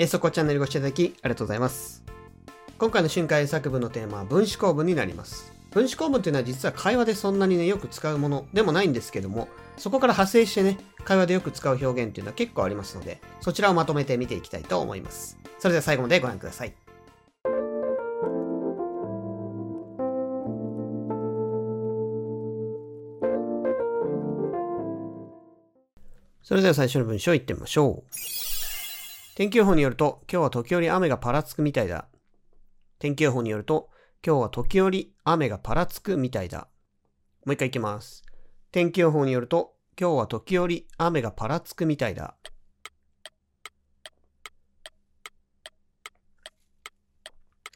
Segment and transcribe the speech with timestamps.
[0.00, 2.04] えー、そこチャンネルご視聴いただきありがとうございます。
[2.78, 5.52] 今回の瞬間作文のテーマは分子構文になります。
[5.72, 15.36] 分子構文っていうのは実は会話でそんなにね、よく使うものでもないんですけども、そこから派生してね、会話でよく使う表現っていうのは結構ありますので、そちらをまとめて見ていきたいと思います。
[15.58, 16.72] それでは最後までご覧ください。
[26.44, 28.47] それでは最初の文章いってみましょう。
[29.38, 32.08] 天気予報によると、今日は時折雨がパラつくみたいだ。
[32.98, 33.88] 天気予報によると、
[34.26, 36.66] 今日は時折雨がパラつくみたいだ。
[37.44, 38.24] もう一回いきます。
[38.72, 42.34] 天気予報によると、今日は時折雨がパラつくみたいだ。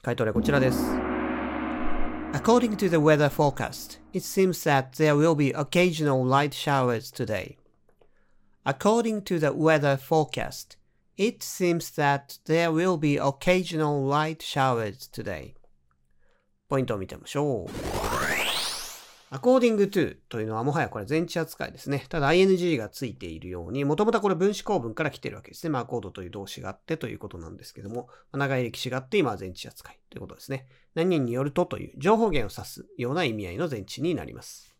[0.03, 0.83] 回答例こちらです。
[2.33, 7.57] According to the weather forecast, it seems that there will be occasional light showers today.
[8.65, 10.82] According to the weather forecast,
[11.17, 15.55] it seems that there will be occasional light showers today.
[16.69, 18.03] ポイントを見てみましょう。
[19.33, 22.05] according to というのはもはやこれ前置扱いですね。
[22.11, 25.71] ただ ing がついているように、もともとこれ分子構文から来てるわけですね。
[25.71, 30.67] まあ、コードという動詞があってということなんですけども、長い歴史があって今は前置扱いということですね。
[30.95, 34.77] 何人によるとという情報源を指すような意味合いの前置になります。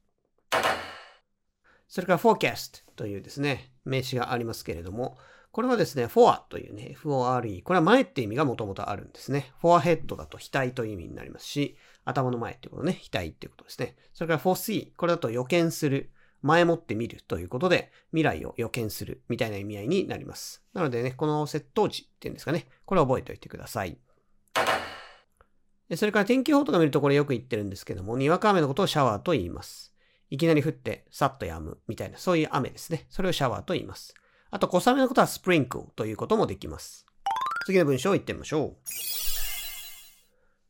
[1.89, 5.17] それから forecast というですね、名詞がありますけれども、
[5.53, 7.63] これはですね、for というね、FORE。
[7.63, 9.53] これは前って意味がもともとあるんですね。
[9.63, 13.97] forehead だと額という意味になりますし、頭の前ってことね、額ってことですね。
[14.15, 14.93] それから foresee。
[14.97, 16.11] これだと予見する。
[16.41, 20.65] 前もって見るということで、未来を予見するみたいな意味合いになります。
[20.73, 23.97] なのでね、この窃盗時っていうんですかね、これを覚えておいてください。
[25.95, 29.95] それから天気予報とか見るとこれよく言ってるんですけども、にわか雨のことをシャワーと言います。
[30.31, 33.07] いきなり降って、さっと止むみたいな、そういう雨ですね。
[33.09, 34.15] それをシャワーと言います。
[34.53, 37.07] あと、小雨のことはスプリンクルということもできます。
[37.65, 38.77] 次の文章を言ってみましょう。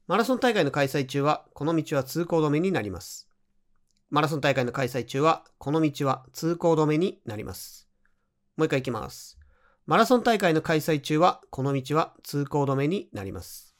[0.06, 3.28] マラソン大会の開催中は、この道は通行止めになります。
[4.08, 7.88] マラソン大会の開催中は、この道は通行止めになります。
[8.56, 9.36] もう一回いきます。
[9.86, 13.74] マラソン大会の開催中は、この道は通行止めになります。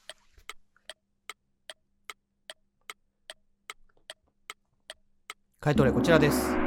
[5.60, 6.61] 回答例こちらです。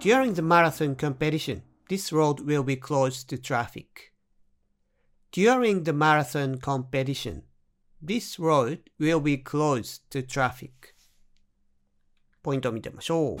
[0.00, 4.12] During the marathon competition, this road will be closed to traffic.
[5.32, 7.42] During the marathon competition,
[8.00, 10.94] this road will be closed to traffic.
[12.42, 13.38] ポイントを見てみましょう。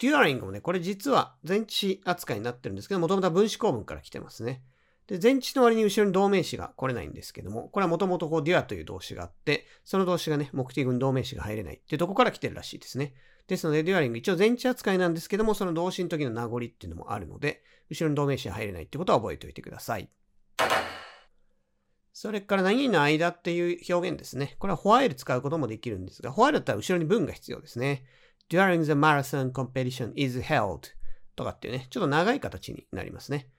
[0.00, 4.62] during もね、これ実は前置扱いになってるんですけど、もともとは分子構文から来てますね。
[5.12, 13.12] で、前置の割に後ろに動名詞が来れないんですけども、これはもともとこう dure という動詞があって、その動詞がね、目的語に動名詞が入れないってとこから来てるらしいですね。
[13.46, 20.08] ですので、デュアリング一応前置扱いなんですけども、その動詞の時の名残っていうのもあるので、後ろに動名詞が入れないってことは覚えておいてください。
[22.14, 24.56] それから何々の間っていう表現ですね。
[24.58, 28.06] これは while 使うこともできるんですが、while だったら後ろに文が必要ですね。
[28.48, 30.88] during the marathon competition is held
[31.36, 33.50] とかっていうね、ちょっと長い形になりますね。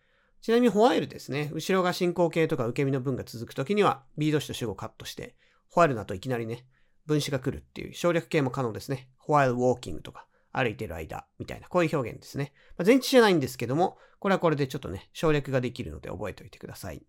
[0.44, 1.50] ちなみに while ですね。
[1.54, 5.38] 後ろが進行形とか受け身の文が続くときには B 動詞と主語をカットして、
[5.74, 6.66] while だといきなりね、
[7.06, 9.08] 分詞が来るっていう省略形も可能ですね。
[9.26, 12.52] while walking とか歩いてる間みたいなこういう表現ですね。
[12.78, 17.06] まあ、前置じゃないんですけども、これはこれでちょっとね、省略ができるので覚えておいてください。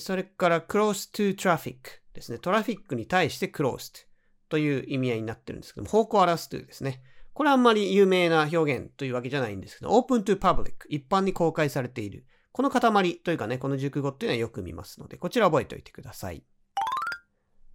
[0.00, 1.76] それから close to traffic
[2.14, 2.40] ですね。
[2.40, 4.06] トラフィックに対して closed
[4.48, 7.00] という意味合いになってるんですけども、方向を表す to ですね。
[7.36, 12.24] これあんまり有名な表現というわけじゃないんですけど、open to public 一般に公開されている。
[12.50, 16.42] この塊というかね、この熟語っていうのはよく見ますので、こちら覚えておいてください。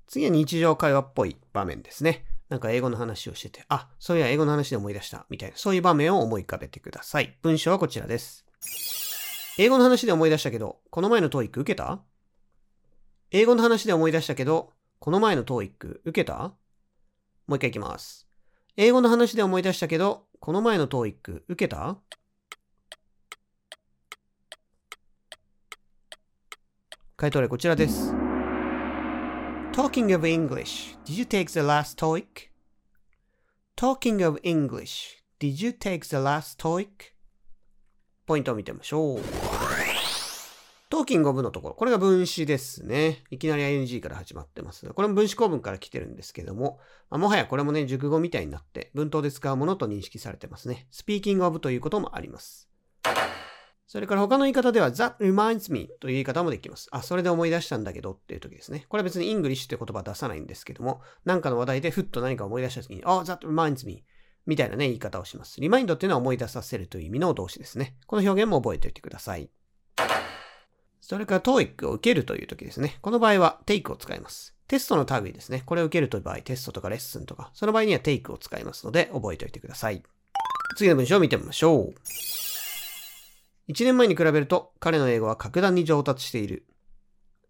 [0.07, 2.25] 次は日常会話っぽい場面ですね。
[2.49, 7.37] なんか英語の話をしてて、あ、そういや英語の話で思い出した、みたいな、そういう場面を思い浮かべてください。
[7.43, 8.47] 文章はこちらです。
[9.59, 12.01] 英語の話で思い出したけど、この前の TOEIC 受けた？
[13.29, 16.55] 英語の話で思い出したけど、この前の TOEIC 受けた？
[17.45, 18.27] もう一回いきます。
[18.77, 21.97] 英語の話で思い出したけど、この前の TOEIC 受けた
[27.17, 28.13] 回答例こちらです。
[29.73, 32.49] Talking of English, did you take the last TOEIC?
[33.75, 36.87] Talking of English, did you take the last TOEIC?
[38.25, 39.80] ポイントを見てみましょう。
[40.91, 43.23] Talking of のところ、これが分詞ですね。
[43.31, 44.85] いきなり ing から始まってます。
[44.87, 46.79] これも分詞構文から来てるんですけども、
[47.09, 50.87] まあ、もはやこれもね、熟語みたいになって、文頭で使うものと認識されてますね。
[50.91, 52.67] Speaking of ということもあります。
[53.87, 56.89] それから他の言い方では that reminds me という言い方もできます。
[56.91, 58.85] あ、それで思い出したんだけどっていう時ですね。
[58.89, 64.03] これは別に English という言葉出さないんですけども、何かの話題でふっと何か思い出した時に、oh, that reminds me
[64.45, 65.61] みたいなね、言い方をします。
[65.61, 67.95] リマインドっていうのは思い出させるという意味の動詞ですね。
[68.07, 69.49] この表現も覚えておいてください。
[71.11, 72.97] それから TOEIC を受けるという時ですね。
[73.01, 74.55] この場合は take を使います。
[74.69, 75.61] テストの類ですね。
[75.65, 80.03] これを受けるという場合、テストとかレッスンとか、その場合には take を使いますので、覚えておいてください。
[80.77, 81.93] 次の文章を見てみましょう。
[83.67, 86.65] 1年前に比べると彼の英語は格段に上達している。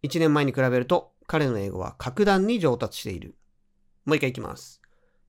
[0.02, 3.36] 1年前に比べると彼の英語は格段に上達している。
[4.06, 4.82] もう一回いきます。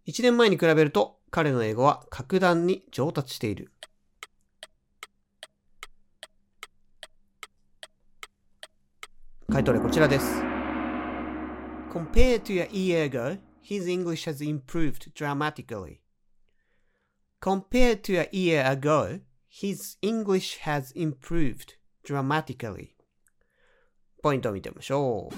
[0.07, 3.73] 1年前に比べると彼の英語は格段に上達している。
[9.53, 10.25] 回答例こちらです。
[11.93, 15.99] Compared to a year ago, his English has improved dramatically.
[17.39, 19.21] Compared to a year ago,
[19.51, 22.93] his English has improved dramatically.
[24.23, 25.35] ポイントを見てみましょう。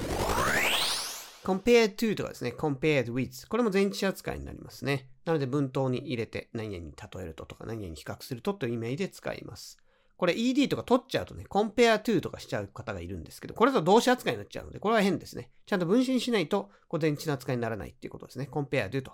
[1.44, 3.48] compared to とかですね、compared with。
[3.48, 5.08] これも前置詞扱いになりますね。
[5.24, 9.76] なので文頭に入れて何々に例えるととか何々に比較するとという意味で使います。
[10.16, 15.50] これ ed とか取っちゃうとね、compare to とかしちゃう方がいるんですけど、これだと動詞扱いになっちゃうので、これは変ですね。
[15.66, 18.48] ちゃんと分身しないと、こう前置の扱いにならないっていうことですね。
[18.50, 19.12] compare to と。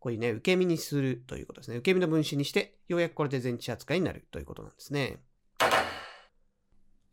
[0.00, 1.76] こういうね、受け身にするということですね。
[1.76, 5.22] 受け身の分子にして、ようやくこれで前置扱いになるということなんですね。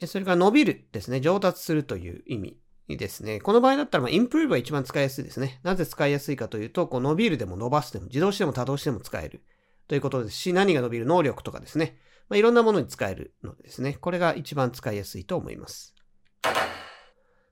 [0.06, 1.20] それから伸びるですね。
[1.20, 2.62] 上達するという意味
[2.96, 3.42] ですね。
[3.42, 5.60] この場合だったら、まあ、improve が一番使いやすいですね。
[5.64, 9.44] なぜ使いやすいかというと、こう伸びるでも伸ばすでも、自動詞でも多動詞でも使える
[9.88, 11.98] ということですし、何が伸びる能力とかですね。
[12.30, 13.94] まあ、いろんなものに使えるのでですね。
[13.94, 15.94] これが一番使いやすいと思います。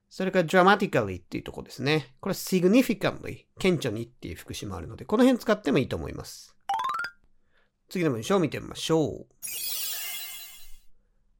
[0.10, 2.16] それから dramatically っていうとこですね。
[2.22, 6.56] これ significantly 顕著にっていう副詞もあるので、この辺使ってもいいと思います。
[7.90, 9.28] 次の文章を見てみましょう。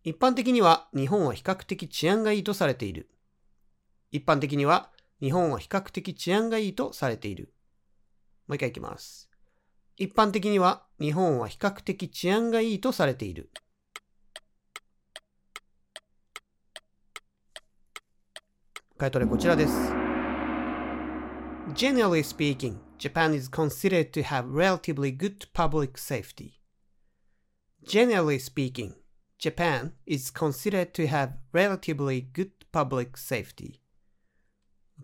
[0.04, 3.10] 一般的には日本は比較的治安がいいとされている。
[4.12, 4.92] 一般的には
[5.22, 7.54] 日本は比較的治安がいいとされている。
[8.48, 9.30] もう一回いきます。
[9.98, 13.50] 一般的には日本は比較的治安がいいとされている。
[18.98, 19.74] 回答例こちらです。
[21.74, 26.62] Generally speaking, Japan is considered to have relatively good public safety.
[27.86, 28.94] Generally speaking,
[29.38, 33.80] Japan is considered to have relatively good public safety.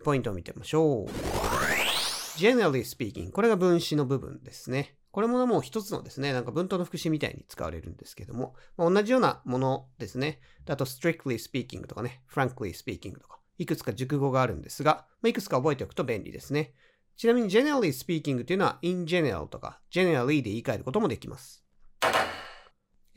[0.04, 1.81] ポイントを見てみましょう。
[2.36, 4.96] Generally speaking これが分詞の部分ですね。
[5.12, 10.40] これももう一つのですね、なんか文頭の副詞みたいに使われるんですけども、まあ、同じようなものですね。
[10.66, 16.72] あと strictly speaking とかね、frankly speaking とか、いくつか熟語があるんですが、まあ、いくつか覚えておくと便利ですね。
[17.18, 21.62] ちなみに generally speaking というのは in general とか generally で言い換えることもできます。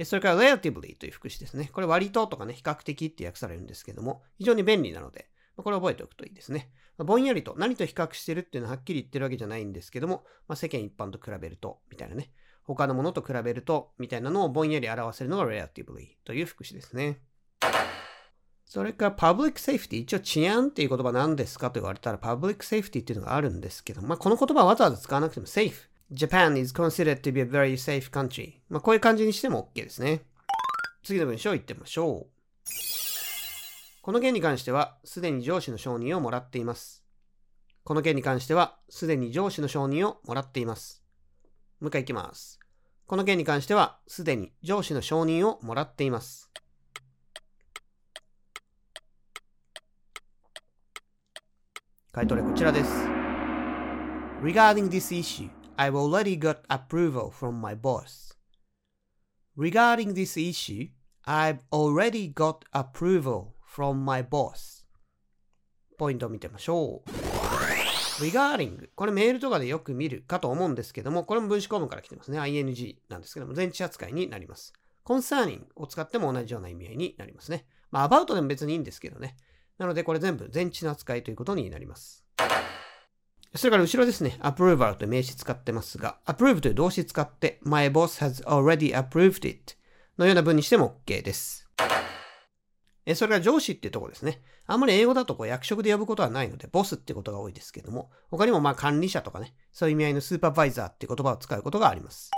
[0.04, 1.70] それから relatively という副詞ですね。
[1.72, 5.30] これ割ととかね、比較的って訳されるんですけども、非常に便利なので、
[5.64, 6.70] これ覚えておくといいですね。
[6.98, 12.32] ぼんやりと何と比較してるっていうのははっきり言ってるわけじゃないんですけども、まあ、世間一般と比べると、みたいなね。
[12.64, 17.20] 他のものと比べると、みたいなのをぼんやり表せるのが relatively という副詞ですね。
[18.66, 19.98] それから public safety。
[19.98, 25.74] 一応治安っていう言葉何ですかと言われたら public safety っていうのがあるんですけど、まあ、この言葉はわざわざ使わなくても safe。
[26.12, 28.56] Japan is considered to be a very safe country.
[28.70, 30.22] まあ、こういう感じにしても OK ですね。
[31.04, 33.05] 次の文章を言ってみましょう。
[34.06, 37.04] この件に関しては、すでに上司の承認をもらっています。
[37.84, 41.04] この件に関しては、すでに上司の承認をもらっています。
[41.80, 42.60] もう一回いきます。
[43.08, 46.52] この件に関しては、すでに上司の承認をもらっています。
[52.12, 52.92] 回答例こちらです。
[54.44, 58.38] Regarding this issue, I've already got approval from my boss.
[59.58, 60.90] Regarding this issue,
[61.26, 64.86] I've already got approval from my boss.
[65.98, 67.10] ポイントを見てみましょう。
[68.24, 72.40] regarding これメールとかでよく見るかと思うんですけども、これも分子構文から来てますね。
[72.40, 74.74] ing なんですけども、前置扱いになります。
[75.06, 77.66] concerning を使っても同じような意味合いになりますね。
[77.92, 79.36] まあ、about でも別にいいんですけどね。
[79.78, 82.26] なので、これ全部前置の扱いということになります。
[83.56, 84.38] それから後ろですね。
[84.42, 89.76] approval という名詞使ってますが、approve という動詞使って、my boss has already approved it
[90.18, 91.65] のような文にしても OK です。
[93.14, 94.42] それから上司っていうとこですね。
[94.66, 102.32] あんまり英語だとこう役職で呼ぶことはないので、ボスってことが多いですけども、他にもまあ管理者とかね、そういう意味合いのスーパーバイザーって言葉を使うことがあります。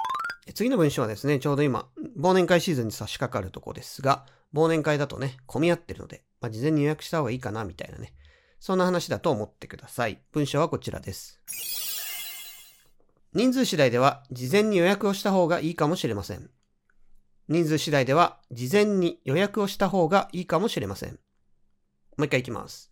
[0.54, 8.14] 次の文章はですね、ちょうど今、忘年会シーズンに差し掛かるとこですが、忘年会だとね、混み合ってるので、まあ、事前に予約した方がいいかな、みたいなね。
[8.60, 10.22] そんな話だと思ってください。
[10.32, 11.42] 文章はこちらです。
[13.34, 16.50] 人数次第では、事前に予約をした方がいいかもしれません。
[17.50, 21.12] 人数次第では事前に予約をした方がいいかもしれません。
[22.18, 22.90] もう一回いきます。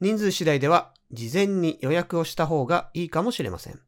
[0.00, 3.80] 人数次第では事前に予約をした方がいいかもしれません。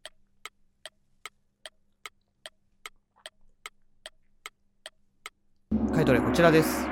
[5.92, 6.86] 回答例こちらです。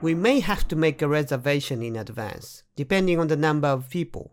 [0.00, 4.30] We may have to make a reservation in advance, depending on the number of people.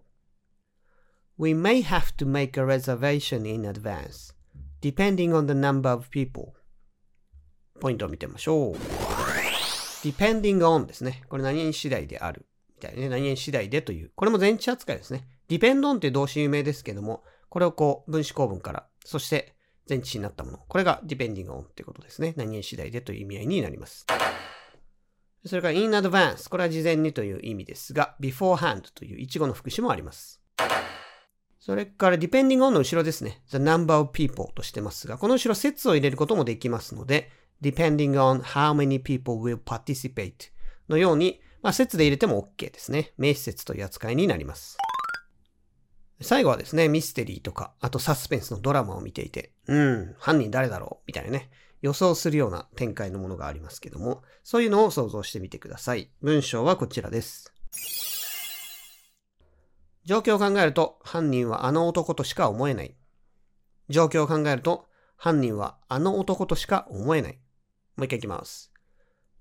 [1.38, 4.34] We may have to make a reservation in advance,
[4.82, 6.54] depending on the number of people.
[7.86, 8.76] ポイントを見てみましょう。
[10.04, 11.22] depending on ですね。
[11.30, 12.48] これ何々次第である。
[12.78, 13.10] みたいなね。
[13.10, 14.12] 何々次第でという。
[14.16, 15.28] これも前置扱いですね。
[15.48, 19.54] depend on って動詞有名ですけども、これをこう分子構文から、そして
[19.88, 20.58] 前置詞になったもの。
[20.68, 22.34] これが depending on ってことですね。
[22.38, 24.08] 何々次第でという意味合いになります。
[25.46, 26.50] それから in advance。
[26.50, 30.42] これは事前にという意味ですが、beforehand という一語の副詞もあります。
[31.60, 33.44] それから depending on の後ろですね。
[33.50, 37.32] the number of people としてますが、この後ろ説を入れることもできますので、
[37.66, 40.52] depending on how many people will participate
[40.88, 43.14] のように、まあ、説で入れても OK ですね。
[43.18, 44.78] 名詞説という扱いになります。
[46.22, 51.50] 最後はですね、ミステリーとか、あとサスペンスのドラマを見ていて、うん、犯人誰だろうみたいなね、
[51.82, 56.12] 予想するような展開のものがありますけども、そういうのを想像してみてください。
[56.22, 57.52] 文章はこちらです。
[60.04, 62.96] 状況を考えると、犯人はあの男としか思えない。
[63.90, 67.40] 状況を考えると、犯人はあの男としか思えない。
[67.96, 68.72] もう一回いきます。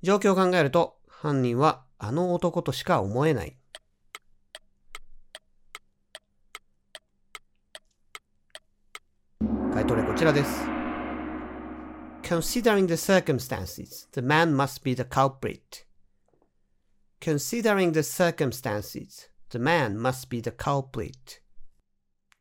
[0.02, 3.56] 状況を考えると、犯人はあの男としか思えない。
[9.72, 10.64] 回答例こちらです。
[12.22, 15.84] Considering the circumstances, the man must be the culprit.
[17.20, 21.42] Considering the circumstances, the man must be the culprit.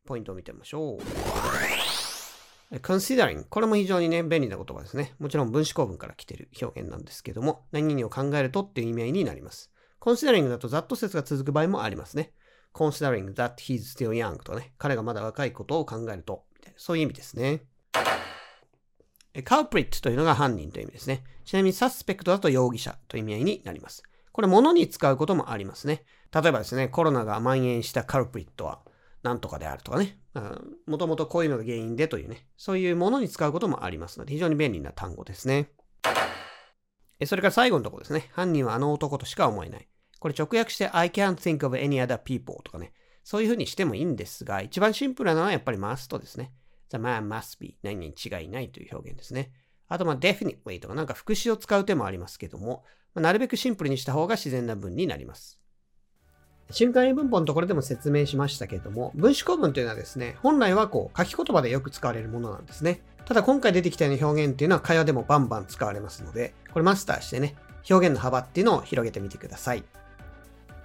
[0.06, 0.98] ポイントを見てみましょう。
[2.72, 5.14] Considering これも非常にね、便利な言葉ですね。
[5.18, 9.70] もちろん分子構文から来ている表現なんですけども、何々を考えるとっていう意味合いになります。
[10.00, 12.32] considering だとざっと説が続く場合もありますね。
[12.74, 17.62] considering that he's still young とね、彼がまだ若いことを考えるとみたいなそういう意味ですね。
[19.34, 21.24] culprit というのが犯人という意味ですね。
[21.44, 24.02] ちなみに suspect だと容疑者という意味合いになります。
[24.32, 26.04] これ物に使うこともありますね。
[26.32, 28.80] 例えばですね、コロナが蔓延した culprit は
[29.24, 30.18] 何とかであるとかね。
[30.86, 35.70] もともとこういうのが原因でというね、そういうものに使うこともありますので、非常に便利な単語ですね。
[37.24, 38.28] それから最後のところですね。
[38.32, 39.88] 犯人はあの男としか思えない。
[40.20, 42.92] これ直訳して I can't think of any other people とかね。
[43.22, 46.52] そういうふうにしてもいいんですが、一番シンプルなのはやっぱり must ですね。
[46.90, 49.52] the man must be 何に違いないという表現ですね。
[49.88, 55.63] あと、まあ、definitely とかなんか副詞を使う手もありますけども、ま、なるべくシンプルにした方が自然な文になります。
[56.70, 63.00] 瞬間英文法のところでも説明しましたけれども、分子構文というのはですね、本来はこう書き言葉でよく使われるものなんですね。
[63.26, 67.54] ただ今回出てきたような表現っていうのは会話でもバンバン使われますので、これマスターしてね、
[67.88, 69.84] 表現の幅っていうのを広げてみてください。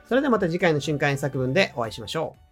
[0.07, 2.48] それではまた次回の瞬間英作文でお会いしましょう。